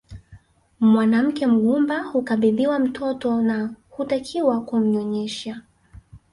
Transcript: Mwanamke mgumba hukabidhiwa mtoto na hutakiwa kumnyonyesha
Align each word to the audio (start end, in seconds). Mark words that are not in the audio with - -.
Mwanamke 0.79 1.47
mgumba 1.47 1.99
hukabidhiwa 2.03 2.79
mtoto 2.79 3.41
na 3.41 3.73
hutakiwa 3.89 4.61
kumnyonyesha 4.61 5.61